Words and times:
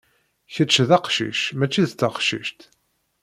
Kečč 0.53 0.73
d 0.87 0.91
aqcic, 0.97 1.41
mačči 1.57 1.83
d 1.89 1.91
taqcict. 1.99 2.59